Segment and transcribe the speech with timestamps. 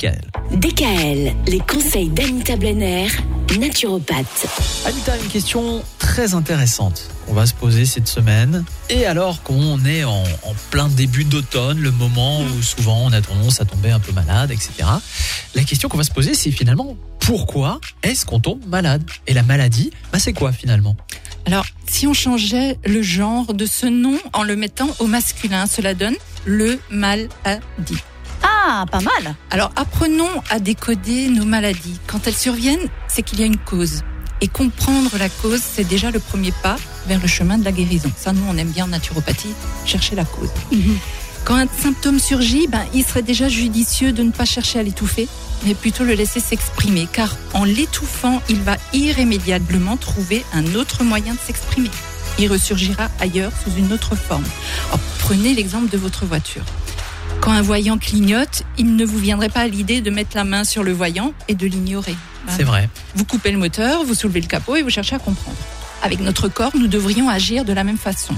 [0.00, 0.20] DKL.
[0.52, 3.08] DKL, les conseils d'Anita Blenner,
[3.58, 4.46] naturopathe.
[4.86, 7.10] Anita, une question très intéressante.
[7.26, 8.64] On va se poser cette semaine.
[8.90, 13.20] Et alors qu'on est en, en plein début d'automne, le moment où souvent on a
[13.20, 14.88] tendance à tomber un peu malade, etc.
[15.56, 19.02] La question qu'on va se poser, c'est finalement pourquoi est-ce qu'on tombe malade?
[19.26, 20.96] Et la maladie, bah c'est quoi finalement?
[21.44, 25.94] Alors, si on changeait le genre de ce nom en le mettant au masculin, cela
[25.94, 27.98] donne le maladie.
[28.60, 29.36] Ah, pas mal.
[29.50, 31.98] Alors, apprenons à décoder nos maladies.
[32.06, 34.02] Quand elles surviennent, c'est qu'il y a une cause.
[34.40, 36.76] Et comprendre la cause, c'est déjà le premier pas
[37.06, 38.10] vers le chemin de la guérison.
[38.16, 39.54] Ça, nous, on aime bien en naturopathie,
[39.84, 40.50] chercher la cause.
[41.44, 45.28] Quand un symptôme surgit, ben, il serait déjà judicieux de ne pas chercher à l'étouffer,
[45.64, 51.34] mais plutôt le laisser s'exprimer, car en l'étouffant, il va irrémédiablement trouver un autre moyen
[51.34, 51.90] de s'exprimer.
[52.38, 54.44] Il ressurgira ailleurs sous une autre forme.
[54.88, 56.64] Alors, prenez l'exemple de votre voiture.
[57.40, 60.64] Quand un voyant clignote, il ne vous viendrait pas à l'idée de mettre la main
[60.64, 62.16] sur le voyant et de l'ignorer.
[62.46, 62.88] Ben, C'est vrai.
[63.14, 65.56] vous coupez le moteur, vous soulevez le capot et vous cherchez à comprendre.
[66.02, 68.34] Avec notre corps, nous devrions agir de la même façon.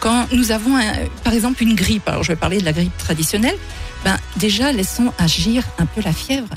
[0.00, 0.92] Quand nous avons, un-
[1.24, 3.56] par exemple, une grippe, alors je vais parler de la grippe traditionnelle,
[4.04, 6.48] ben déjà laissons agir un peu la fièvre.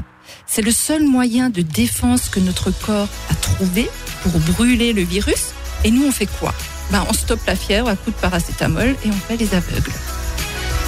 [0.47, 3.89] C'est le seul moyen de défense que notre corps a trouvé
[4.23, 5.53] pour brûler le virus.
[5.83, 6.53] Et nous, on fait quoi?
[6.91, 9.91] Ben, On stoppe la fièvre à coup de paracétamol et on fait les aveugles.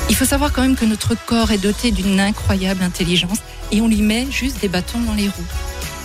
[0.09, 3.39] Il faut savoir quand même que notre corps est doté d'une incroyable intelligence
[3.71, 5.45] et on lui met juste des bâtons dans les roues.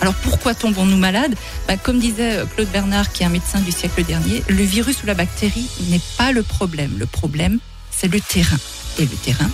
[0.01, 1.35] Alors pourquoi tombons-nous malades?
[1.67, 5.05] Ben, Comme disait Claude Bernard, qui est un médecin du siècle dernier, le virus ou
[5.05, 6.91] la bactérie n'est pas le problème.
[6.97, 7.59] Le problème,
[7.89, 8.57] c'est le terrain.
[8.99, 9.49] Et le terrain,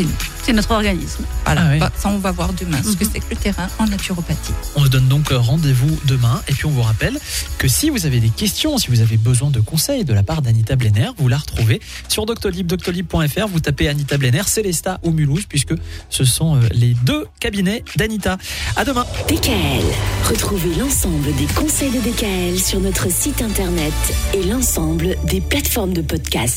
[0.00, 0.14] c'est nous.
[0.42, 1.24] C'est notre organisme.
[1.44, 1.78] Voilà, Ah oui.
[1.78, 3.10] Bah, ça on va voir demain ce que Mhm.
[3.12, 4.52] c'est que le terrain en naturopathie.
[4.76, 6.40] On se donne donc rendez-vous demain.
[6.48, 7.18] Et puis on vous rappelle
[7.58, 10.40] que si vous avez des questions, si vous avez besoin de conseils de la part
[10.42, 13.46] d'Anita Blenner, vous la retrouvez sur Doctolib, doctolib.fr.
[13.48, 15.74] Vous tapez Anita Blenner, Célesta ou Mulhouse, puisque
[16.08, 18.38] ce sont euh, les deux cabinets d'Anita.
[18.76, 19.04] À demain.
[19.28, 19.84] DKL,
[20.28, 23.92] retrouvez l'ensemble des conseils de DKL sur notre site internet
[24.34, 26.48] et l'ensemble des plateformes de podcast.